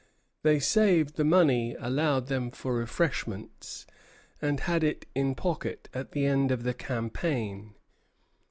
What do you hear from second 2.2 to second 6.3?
them for refreshments, and had it in pocket at the